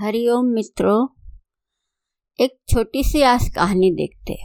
हरिओम 0.00 0.46
मित्रों, 0.46 1.08
एक 2.40 2.58
छोटी 2.68 3.04
सी 3.04 3.22
आज 3.22 3.48
कहानी 3.48 3.90
देखते 3.90 4.36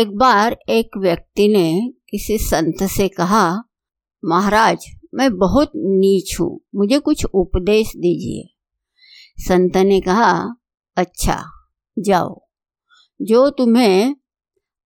एक 0.00 0.16
बार 0.16 0.58
एक 0.68 0.98
व्यक्ति 0.98 1.48
ने 1.48 1.92
किसी 2.10 2.38
संत 2.38 2.82
से 2.82 3.08
कहा, 3.08 3.62
महाराज, 4.24 4.86
मैं 5.14 5.38
बहुत 5.38 5.72
नीच 5.76 6.36
हूँ, 6.40 6.60
मुझे 6.74 6.98
कुछ 6.98 7.24
उपदेश 7.24 7.88
दीजिए। 7.88 8.54
संत 9.38 9.76
ने 9.76 10.00
कहा 10.00 10.56
अच्छा 10.96 11.44
जाओ। 11.98 12.46
जो 13.22 13.50
तुम्हें 13.50 14.16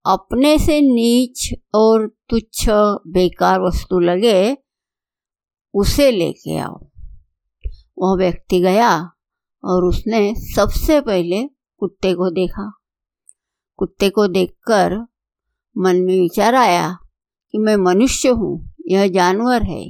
अपने 0.06 0.58
से 0.58 0.80
नीच 0.80 1.54
और 1.74 2.16
तुच्छ, 2.28 2.66
बेकार 3.06 3.60
वस्तु 3.60 3.98
लगे, 3.98 4.56
उसे 5.74 6.10
लेके 6.10 6.56
आओ। 6.56 6.90
वह 7.98 8.16
व्यक्ति 8.16 8.60
गया 8.60 9.10
और 9.64 9.84
उसने 9.84 10.34
सबसे 10.46 11.00
पहले 11.00 11.42
कुत्ते 11.82 12.12
को 12.14 12.30
देखा। 12.30 12.70
कुत्ते 13.78 14.08
को 14.10 14.26
देखकर 14.28 14.94
मन 15.76 15.96
में 15.96 16.20
विचार 16.20 16.54
आया 16.54 16.88
कि 17.54 17.58
मैं 17.58 17.76
मनुष्य 17.76 18.28
हूँ, 18.30 18.74
यह 18.90 19.06
जानवर 19.08 19.62
है, 19.62 19.84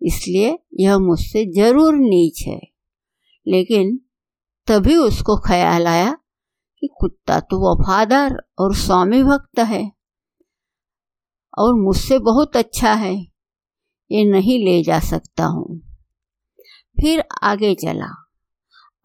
इसलिए 0.00 0.58
यह 0.80 0.98
मुझसे 0.98 1.44
ज़रूर 1.54 1.94
नीच 1.94 2.42
है। 2.46 2.60
लेकिन 3.46 3.98
तभी 4.68 4.96
उसको 4.96 5.36
ख्याल 5.38 5.86
आया 5.86 6.10
कि 6.82 6.88
कुत्ता 7.00 7.38
तो 7.40 7.58
वफादार 7.62 8.36
और 8.58 8.74
स्वामी 8.76 9.22
भक्त 9.22 9.58
है 9.60 9.82
और 11.58 11.74
मुझसे 11.76 12.18
बहुत 12.20 12.56
अच्छा 12.56 12.92
है, 12.94 13.14
ये 14.10 14.24
नहीं 14.24 14.58
ले 14.64 14.82
जा 14.82 14.98
सकता 15.00 15.44
हूँ। 15.46 15.78
फिर 16.96 17.24
आगे 17.42 17.74
चला। 17.74 18.10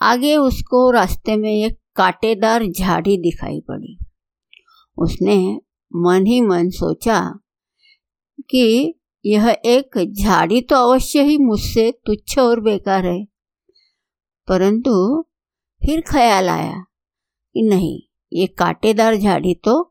आगे 0.01 0.35
उसको 0.37 0.89
रास्ते 0.91 1.35
में 1.37 1.51
एक 1.51 1.77
कांटेदार 1.95 2.65
झाड़ी 2.65 3.17
दिखाई 3.17 3.59
पड़ी। 3.61 3.97
उसने 4.97 5.37
मन 5.91 6.25
ही 6.25 6.39
मन 6.41 6.69
सोचा 6.69 7.19
कि 8.49 8.93
यह 9.25 9.49
एक 9.65 9.97
झाड़ी 10.13 10.61
तो 10.61 10.75
अवश्य 10.77 11.21
ही 11.23 11.37
मुझसे 11.37 11.91
तुच्छ 12.05 12.37
और 12.39 12.59
बेकार 12.59 13.05
है, 13.05 13.23
परंतु 14.47 15.23
फिर 15.81 16.01
ख्याल 16.01 16.49
आया 16.49 16.83
कि 17.55 17.61
नहीं, 17.61 17.99
ये 18.31 18.47
कांटेदार 18.49 19.15
झाड़ी 19.15 19.53
तो 19.55 19.81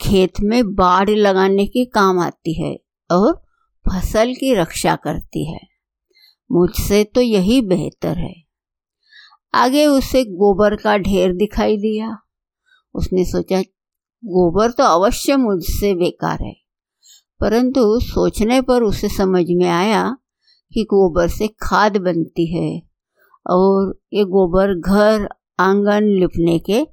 खेत 0.00 0.40
में 0.40 0.74
बाढ़ 0.74 1.10
लगाने 1.10 1.66
के 1.66 1.84
काम 1.84 2.18
आती 2.20 2.54
है 2.54 2.74
और 3.10 3.32
फ़सल 3.86 4.34
की 4.34 4.54
रक्षा 4.54 4.96
करती 4.96 5.44
है। 5.52 5.60
मुझसे 6.50 7.04
तो 7.04 7.20
यही 7.20 7.60
बेहतर 7.62 8.18
है। 8.18 8.43
आगे 9.54 9.86
उसे 9.86 10.24
गोबर 10.24 10.76
का 10.76 10.96
ढेर 10.98 11.32
दिखाई 11.32 11.76
दिया। 11.76 12.18
उसने 12.94 13.24
सोचा, 13.24 13.60
गोबर 14.24 14.70
तो 14.70 14.84
अवश्य 14.84 15.36
मुझसे 15.36 15.94
बेकार 15.94 16.42
है। 16.42 16.56
परंतु 17.40 18.00
सोचने 18.00 18.60
पर 18.60 18.82
उसे 18.82 19.08
समझ 19.08 19.44
में 19.50 19.68
आया 19.68 20.16
कि 20.72 20.84
गोबर 20.84 21.28
से 21.28 21.48
खाद 21.48 21.96
बनती 21.96 22.54
है 22.54 22.82
और 23.50 24.00
ये 24.12 24.24
गोबर 24.24 24.80
घर 24.80 25.28
आँगन 25.60 26.04
लिपने 26.04 26.58
के 26.58 26.84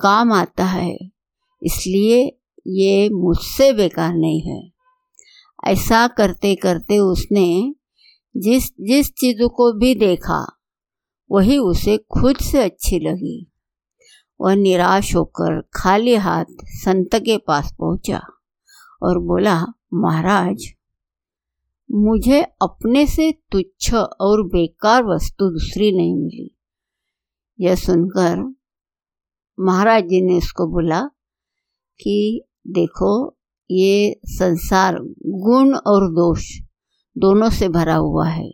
काम 0.00 0.32
आता 0.32 0.64
है। 0.64 0.98
इसलिए 1.62 2.38
ये 2.66 3.08
मुझसे 3.08 3.72
बेकार 3.72 4.14
नहीं 4.14 4.40
है। 4.40 4.70
ऐसा 5.66 6.08
करते 6.08 6.54
करते 6.54 6.98
उसने 6.98 7.74
जिस 8.36 8.64
जिस 8.80 9.10
चीज़ों 9.10 9.48
को 9.48 9.72
भी 9.72 9.94
देखा 9.94 10.57
वही 11.30 11.58
उसे 11.58 11.96
खुद 11.96 12.36
से 12.36 12.62
अच्छी 12.62 12.98
लगी। 12.98 13.52
वह 14.40 14.54
निराश 14.54 15.16
होकर 15.16 15.60
खाली 15.74 16.14
हाथ 16.14 16.44
संत 16.62 17.14
के 17.14 17.38
पास 17.38 17.72
पहुँचा 17.78 18.20
और 19.02 19.18
बोला, 19.18 19.62
महाराज, 19.94 20.64
मुझे 21.90 22.42
अपने 22.42 23.06
से 23.06 23.32
तुच्छ 23.32 23.94
और 23.94 24.42
बेकार 24.42 25.04
वस्तु 25.04 25.50
दूसरी 25.50 25.96
नहीं 25.96 26.14
मिली। 26.14 26.58
यह 27.60 27.74
सुनकर 27.74 28.54
महाराज 29.60 30.04
जी 30.04 30.20
ने 30.20 30.38
उसको 30.38 30.66
बोला 30.66 31.00
कि 32.00 32.44
देखो, 32.66 33.36
ये 33.70 34.20
संसार, 34.26 34.98
गुण 35.26 35.74
और 35.74 36.10
दोष 36.10 36.58
दोनों 37.18 37.50
से 37.50 37.68
भरा 37.68 37.94
हुआ 37.94 38.28
है। 38.28 38.52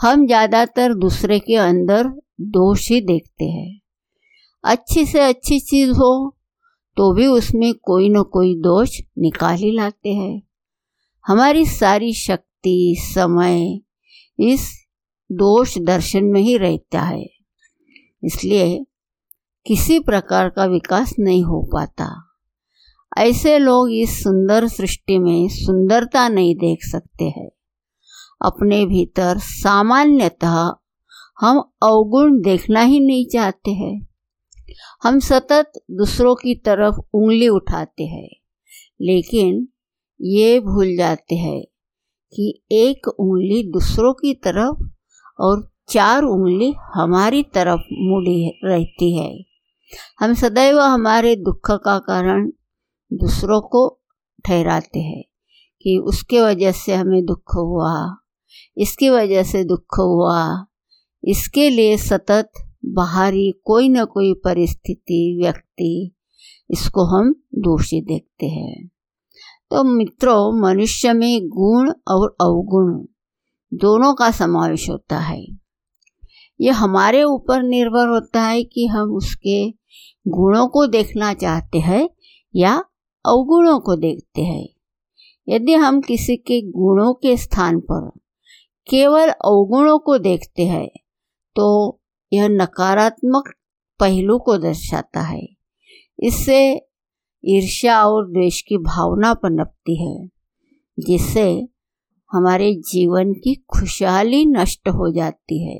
हम 0.00 0.26
ज़्यादातर 0.26 0.94
दूसरे 0.94 1.38
के 1.38 1.54
अंदर 1.56 2.08
दोष 2.50 2.88
ही 2.90 3.00
देखते 3.00 3.44
हैं। 3.44 3.80
अच्छी 4.64 5.04
से 5.06 5.20
अच्छी 5.20 5.58
चीज़ 5.60 5.90
हो 5.90 6.36
तो 6.96 7.12
भी 7.14 7.26
उसमें 7.26 7.72
कोई 7.82 8.08
न 8.08 8.22
कोई 8.22 8.54
दोष 8.54 8.98
निकाल 9.18 9.56
ही 9.56 9.70
लाते 9.70 10.12
हैं। 10.14 10.42
हमारी 11.24 11.64
सारी 11.66 12.12
शक्ति, 12.14 12.96
समय 13.00 13.80
इस 14.38 14.68
दोष 15.30 15.78
दर्शन 15.78 16.24
में 16.24 16.40
ही 16.40 16.56
रहता 16.56 17.00
है। 17.00 17.24
इसलिए 18.22 18.84
किसी 19.66 19.98
प्रकार 20.00 20.48
का 20.48 20.64
विकास 20.64 21.14
नहीं 21.18 21.42
हो 21.44 21.62
पाता। 21.72 22.12
ऐसे 23.18 23.58
लोग 23.58 23.92
इस 23.92 24.22
सुंदर 24.22 24.68
सृष्टि 24.68 25.18
में 25.18 25.48
सुंदरता 25.48 26.28
नहीं 26.28 26.54
देख 26.56 26.84
सकते 26.84 27.24
हैं। 27.24 27.48
अपने 28.40 28.84
भीतर 28.86 29.38
सामान्यतः 29.38 30.74
हम 31.40 31.58
अवगुण 31.82 32.40
देखना 32.40 32.80
ही 32.80 33.00
नहीं 33.00 33.26
चाहते 33.26 33.70
हैं। 33.70 34.06
हम 35.02 35.18
सतत 35.18 35.72
दूसरों 35.90 36.34
की 36.34 36.54
तरफ़ 36.54 36.94
उंगली 37.14 37.48
उठाते 37.48 38.04
हैं, 38.04 38.28
लेकिन 39.00 39.68
ये 40.20 40.60
भूल 40.60 40.96
जाते 40.96 41.34
हैं 41.34 41.60
कि 42.32 42.62
एक 42.72 43.08
उंगली 43.08 43.62
दूसरों 43.72 44.12
की 44.12 44.34
तरफ़ 44.34 44.84
और 45.40 45.70
चार 45.88 46.22
उंगली 46.22 46.72
हमारी 46.94 47.42
तरफ़ 47.42 47.80
मुड़ी 47.92 48.60
रहती 48.64 49.16
है। 49.16 49.32
हम 50.20 50.34
सदैव 50.34 50.80
हमारे 50.80 51.36
दुख 51.36 51.70
का 51.70 51.98
कारण 51.98 52.50
दूसरों 53.12 53.60
को 53.60 53.88
ठहराते 54.44 55.00
हैं 55.00 55.22
कि 55.82 55.98
उसके 55.98 56.40
वजह 56.40 56.72
से 56.72 56.94
हमें 56.94 57.24
दुख 57.24 57.54
हुआ। 57.56 58.16
इसकी 58.78 59.10
वजह 59.10 59.42
से 59.42 59.64
दुख 59.64 59.98
हुआ। 59.98 60.66
इसके 61.24 61.70
लिए 61.70 61.96
सतत 61.96 62.50
बाहरी 62.84 63.54
कोई 63.64 63.88
न 63.88 64.04
कोई 64.04 64.34
परिस्थिति, 64.34 65.40
व्यक्ति 65.42 66.14
इसको 66.70 67.04
हम 67.04 67.34
दोषी 67.54 68.00
देखते 68.00 68.46
हैं। 68.46 68.90
तो 69.70 69.84
मित्रों, 69.84 70.60
मनुष्य 70.60 71.12
में 71.12 71.48
गुण 71.48 71.92
और 72.08 72.36
अवगुण 72.40 73.06
दोनों 73.74 74.14
का 74.14 74.30
समावेश 74.30 74.90
होता 74.90 75.18
है। 75.18 75.46
ये 76.60 76.70
हमारे 76.70 77.22
ऊपर 77.22 77.62
निर्भर 77.62 78.08
होता 78.08 78.42
है 78.42 78.64
कि 78.64 78.86
हम 78.86 79.10
उसके 79.10 79.70
गुणों 80.28 80.68
को 80.68 80.86
देखना 80.86 81.34
चाहते 81.34 81.78
हैं 81.78 82.10
या 82.56 82.84
अवगुणों 83.26 83.80
को 83.80 83.96
देखते 83.96 84.42
हैं। 84.42 84.68
यदि 85.48 85.72
हम 85.72 86.00
किसी 86.00 86.36
के 86.36 86.62
गुणों 86.62 87.14
के 87.14 87.36
स्थान 87.36 87.80
पर 87.80 88.10
केवल 88.86 89.28
अवगुणों 89.28 89.98
को 89.98 90.18
देखते 90.18 90.66
हैं 90.66 90.88
तो 91.56 91.66
यह 92.32 92.48
नकारात्मक 92.48 93.52
पहलू 94.00 94.38
को 94.38 94.56
दर्शाता 94.58 95.20
है। 95.20 95.46
इससे 96.18 96.58
ईर्ष्या 97.44 98.02
और 98.04 98.26
द्वेष 98.26 98.60
की 98.62 98.78
भावना 98.78 99.32
पनपती 99.34 99.96
है, 100.02 100.26
जिससे 100.98 101.68
हमारे 102.30 102.74
जीवन 102.74 103.32
की 103.34 103.54
खुशहाली 103.70 104.44
नष्ट 104.46 104.88
हो 104.88 105.10
जाती 105.12 105.62
है। 105.64 105.78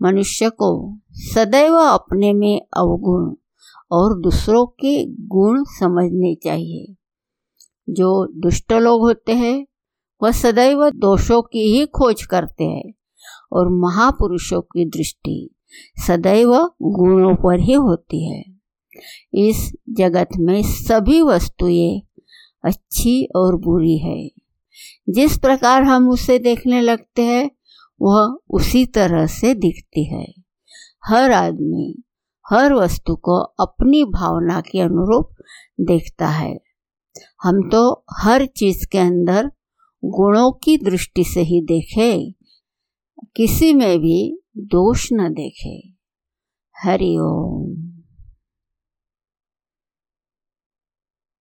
मनुष्य 0.00 0.50
को 0.50 0.70
सदैव 1.24 1.74
अपने 1.74 2.32
में 2.32 2.60
अवगुण 2.76 3.34
और 3.90 4.18
दूसरों 4.20 4.66
के 4.66 5.04
गुण 5.28 5.62
समझने 5.68 6.34
चाहिए। 6.34 6.94
जो 7.90 8.26
दुष्ट 8.40 8.72
लोग 8.72 9.00
होते 9.00 9.32
हैं 9.32 9.66
वह 10.24 10.30
सदैव 10.30 10.90
दोषों 10.90 11.42
की 11.42 11.78
ही 11.78 11.86
खोज 11.86 12.26
करते 12.26 12.64
हैं 12.64 12.94
और 13.52 13.68
महापुरुषों 13.68 14.60
की 14.60 14.84
दृष्टि 14.84 15.54
सदैव 16.06 16.70
गुणों 16.82 17.34
पर 17.34 17.60
ही 17.60 17.72
होती 17.72 18.28
है। 18.28 18.44
इस 19.34 19.72
जगत 19.90 20.28
में 20.38 20.62
सभी 20.62 21.22
वस्तुएँ 21.22 22.02
अच्छी 22.64 23.28
और 23.36 23.56
बुरी 23.56 23.98
है। 23.98 24.30
जिस 25.08 25.38
प्रकार 25.38 25.82
हम 25.82 26.10
उसे 26.10 26.38
देखने 26.38 26.80
लगते 26.80 27.22
हैं, 27.22 27.50
वह 28.00 28.38
उसी 28.50 28.86
तरह 28.86 29.26
से 29.26 29.54
दिखती 29.54 30.04
है। 30.04 30.34
हर 31.04 31.32
आदमी 31.32 32.02
हर 32.50 32.74
वस्तु 32.74 33.16
को 33.16 33.40
अपनी 33.40 34.04
भावना 34.04 34.60
के 34.60 34.80
अनुरूप 34.80 35.30
देखता 35.80 36.28
है। 36.28 36.60
हम 37.42 37.70
तो 37.70 38.04
हर 38.16 38.46
चीज़ 38.46 38.86
के 38.86 38.98
अंदर 38.98 39.52
गुणों 40.04 40.52
की 40.52 40.78
दृष्टि 40.78 41.24
से 41.24 41.40
ही 41.40 41.60
देखे 41.60 42.30
किसी 43.36 43.74
में 43.74 43.98
भी 43.98 44.38
दोष 44.56 45.08
न 45.12 45.32
देखे। 45.32 45.88
हरि 46.82 47.16
ओम। 47.20 47.93